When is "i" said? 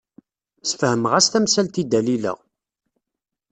1.81-1.83